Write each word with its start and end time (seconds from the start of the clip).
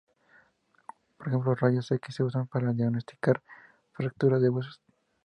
Por 1.15 1.27
ejemplo, 1.27 1.51
los 1.51 1.59
rayos 1.59 1.91
X 1.91 2.15
se 2.15 2.23
usan 2.23 2.47
para 2.47 2.73
diagnosticar 2.73 3.39
fracturas 3.93 4.41
de 4.41 4.49
huesos. 4.49 4.81